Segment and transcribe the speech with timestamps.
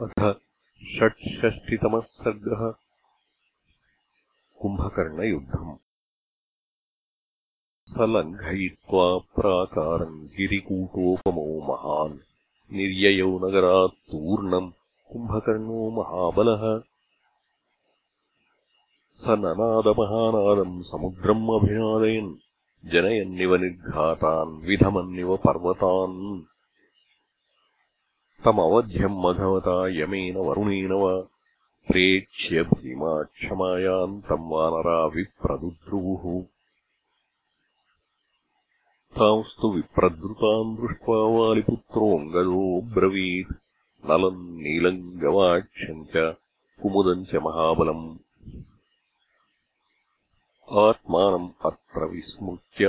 [0.00, 0.34] अथ
[0.98, 2.70] षट्षष्टितमः सर्गः
[4.60, 5.76] कुम्भकर्णयुद्धम्।
[7.86, 12.18] स लङ्घयित्वा प्राकारम् गिरिकूटोपमो महान्।
[12.72, 14.70] निर्ययौ नगरात् तूर्णम्
[15.12, 16.80] कुम्भकर्णो महाबलः।
[19.08, 22.34] स ननादमहानादम् समुद्रम् अभिनादयन्
[22.84, 26.42] जनयन्निव निर्घातान् विधमन्निव पर्वतान्
[28.44, 31.12] तमवध्यम् मघवता यमेन वरुणेन वा
[31.88, 36.24] प्रेक्ष्य भीमाक्षमायान्तम् वानरा विप्रदुद्रुवुः
[39.18, 43.54] तांस्तु विप्रद्रुताम् दृष्ट्वा वालिपुत्रोऽङ्गदोऽब्रवीत्
[44.10, 46.14] नलम् नीलम् गवाक्षम् च
[46.82, 48.04] कुमुदम् च महाबलम्।
[50.86, 52.84] आत्मानम् अत्र विस्मृत्य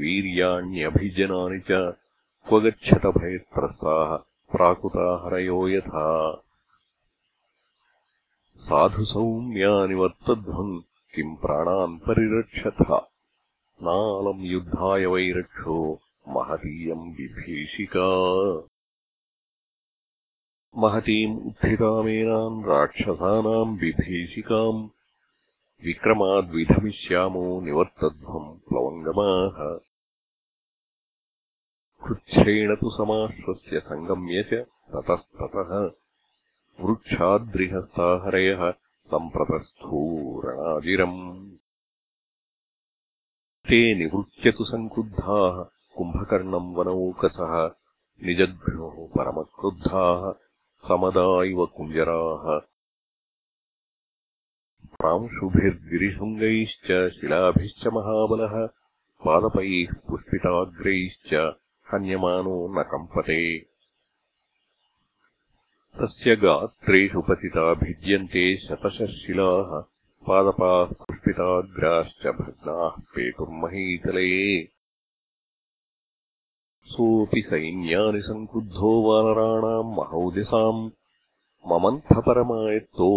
[0.00, 1.72] वीर्याण्यभिजनानि च
[2.46, 4.10] क्व गच्छतभयत्रस्ताः
[4.56, 6.42] प्राकृता हरयो यथा
[8.56, 10.80] साधुसौम्यानिवर्तध्वम्
[11.14, 13.06] किम् प्राणान् परिरक्षथ।
[13.82, 18.08] नालम् युद्धाय वैरक्षो महतीयम् विभीषिका।
[20.78, 24.88] महतीम् उत्थितामेनाम् राक्षसानाम् विभीषिकाम्।
[25.84, 29.78] विक्रमाद्विधमिष्यामो निवर्तध्वम् प्लवङ्गमाः
[32.04, 35.90] कृच्छ्रेण तु समाश्वस्य सङ्गम्य च ततस्ततः।
[36.84, 38.72] वृक्षाद्रिहस्ताहरयः
[39.12, 41.50] रणाजिरम्
[43.68, 45.64] ते निवृत्य तु सङ्क्रुद्धाः
[45.96, 47.70] कुम्भकर्णम् वनौकसः
[48.26, 50.32] निजद्भ्योः परमक्रुद्धाः
[50.88, 52.60] समदा इव कुञ्जराः।
[54.98, 58.66] प्रांशुभिर्गिरिशृङ्गैश्च शिलाभिश्च महाबलः
[59.24, 61.54] पादपैः पुष्पिताग्रैश्च
[61.92, 63.40] हन्यमानो न कम्पते
[65.98, 69.70] तस्य गात्रेषु पतिता भिद्यन्ते शतशः शिलाः
[70.26, 74.30] पादपाः पुष्पिताग्राश्च भग्नाः पेतुर्महीतले
[76.94, 80.82] सोऽपि सैन्यानि सङ्क्रुद्धो वानराणाम् महौजसाम्
[81.70, 83.10] ममन्थपरमायत्तो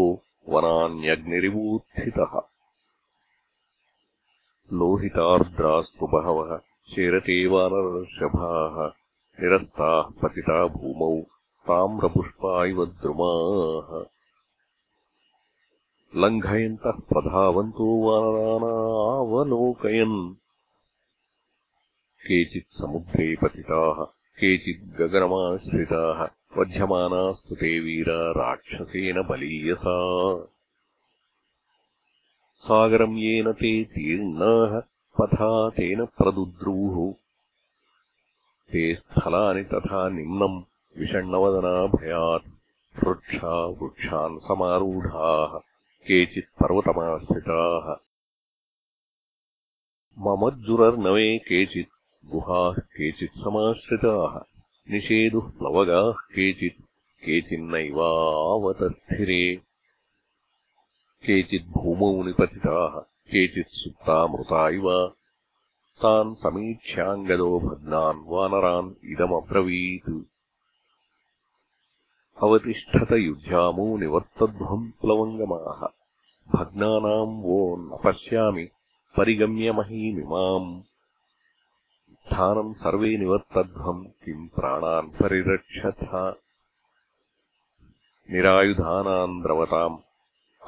[0.50, 2.40] वनान्यग्निरिवूत्थितः।
[4.74, 6.58] लोहितार्द्रास्तु बहवः
[6.96, 8.92] चेरते वानरर्षभाः
[9.44, 11.24] निरस्ताः पतिता भूमौ
[11.68, 14.04] ताम्रपुष्पा इव द्रुमाः।
[16.22, 20.36] लङ्घयन्तः प्रधावन्तो वानरानावलोकयन्।
[22.28, 24.06] केचित् समुद्रे पतिताः
[24.40, 26.28] केचिद्गगनमाश्रिताः
[26.60, 29.98] वध्यमानास्तु ते वीरा राक्षसेन बलीयसा।
[32.58, 34.82] सागरम् येन ते तीर्णाः
[35.22, 37.16] पथा तेन प्रदुद्रुवुः
[38.72, 42.58] ते स्थलानि तथा निम्नम् विषण्णवदनाभयात्
[43.04, 45.60] वृक्षा वृक्षान् समारूढाः
[46.08, 47.96] केचित् पर्वतमाश्रिताः।
[50.20, 51.90] ममज्जुरर्नवे केचित्
[52.26, 54.42] गुहाः केचित् समाश्रिताः।
[54.92, 56.86] निषेदुः प्लवगाः केचित्
[57.26, 59.62] केचिन्नैवावतस्थिरे।
[61.26, 65.14] केचिद्भूमौ निपतिताः केचित् सुप्तामृता इव।
[66.02, 70.26] तान् समीक्ष्याङ्गदो भग्नान् वानरान् इदमब्रवीत्।
[72.44, 75.88] अवतिष्ठत युध्यामो निवर्तध्वम् प्लवङ्गमाः
[76.56, 78.64] भग्नानाम् वो न पश्यामि
[79.18, 80.82] परिगम्यमहीमिमाम्
[82.12, 86.04] स्थानम् सर्वे निवर्तध्वम् किम् प्राणान् परिरक्षथ।
[88.32, 89.98] निरायुधानाम् द्रवताम्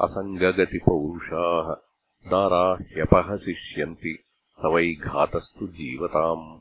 [0.02, 1.89] असङ्गगतिपौरुषाः
[2.30, 4.20] दारा ह्यपहसिष्यन्ति
[4.64, 6.60] तवैघातस्तु जीवताम्।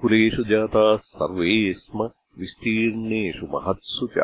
[0.00, 4.18] कुलेषु जाताः सर्वे स्म विस्तीर्णेषु महत्सु च।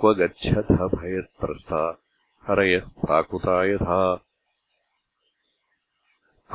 [0.00, 2.00] क्व गच्छथ भयत्रस्ता
[2.48, 4.20] हरयः प्राकृता यथा।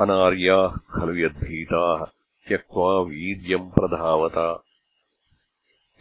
[0.00, 2.04] अनार्याः खलु यद्भीताः
[2.48, 4.64] त्यक्त्वा वीर्यम् प्रधावता।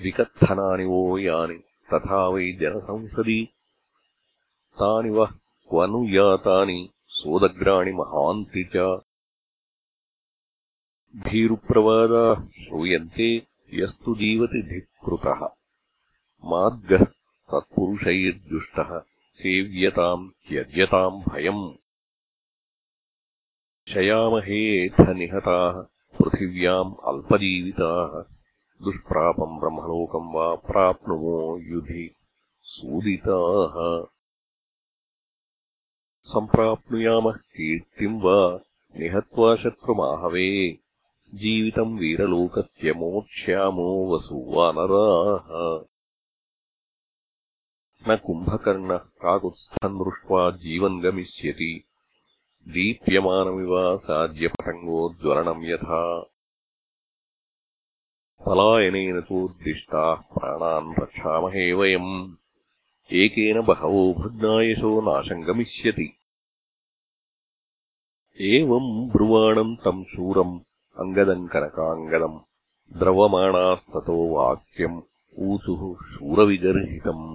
[0.02, 1.56] विकत्थनानि वो यानि
[1.94, 3.48] तथा वै जनसंसदि।
[4.74, 5.32] तानि वः
[5.74, 8.78] क्वनुयातानि सोदग्राणि महान्ति च।
[11.16, 15.48] भीरुप्रवादाः श्रूयन्ते यस्तु जीवति धिक्कृतः।
[16.46, 17.04] माद्गः
[17.52, 19.00] तत्पुरुषैर्जुष्टः
[19.36, 21.74] सेव्यताम् त्यज्यताम् भयम्।
[23.94, 25.74] शयामहेऽथ निहताः
[26.18, 28.36] पृथिव्याम् अल्पजीविताः
[28.86, 32.16] दुष्प्रापम् ब्रह्मलोकम् वा प्राप्नुमो युधि।
[32.62, 34.13] सूदिताः
[36.26, 38.60] सम्प्राप्नुयामः कीर्तिम् वा
[39.00, 40.78] निहत्वा शत्रुमाहवे।
[41.34, 45.86] जीवितम् वीरलोकस्य मोक्ष्यामो वसुवानराः
[48.10, 51.84] न कुम्भकर्णः काकुत्स्थम् दृष्ट्वा जीवन् गमिष्यति।
[52.68, 56.30] दीप्यमानमिवासाद्यपटङ्गोज्ज्वलनम् यथा।
[58.46, 62.36] पलायनेन चोद्दिष्टाः प्राणान् रक्षामहे वयम्
[63.12, 66.06] एकेन बहवो भग्नायशो नाशम् गमिष्यति
[68.50, 70.54] एवम् ब्रुवाणम् तम् शूरम्
[71.04, 72.38] अङ्गदम् कनकाङ्गदम्
[73.00, 75.02] द्रवमाणास्ततो वाक्यम्
[75.48, 77.26] ऊचुः शूरविगर्हितम्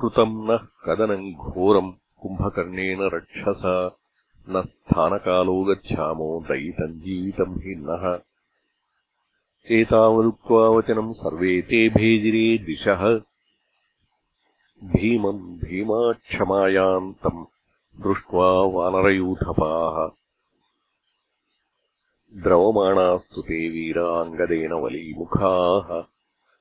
[0.00, 1.92] कृतम् नः कदनम् घोरम्
[2.22, 3.76] कुम्भकर्णेन रक्षसा
[4.56, 8.08] न स्थानकालो गच्छामो दयितम् जीवितम् हि नः।
[9.80, 13.04] एतावदुक्त्वा वचनम् सर्वे ते भेजिरे दिशः
[14.84, 17.46] भीमम् भीमाक्षमायान्तम्
[18.02, 20.10] दृष्ट्वा वानरयूथपाः।
[22.42, 26.04] द्रवमाणास्तु ते वीराङ्गदेन वलीमुखाः।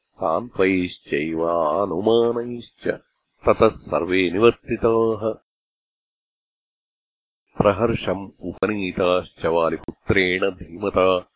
[0.05, 2.99] सान्त्वैश्चैवानुमानैश्च
[3.45, 5.33] ततः सर्वे निवर्तिताः।
[7.57, 11.27] प्रहर्षम् उपनीताश्च वालिपुत्रेण धीमता।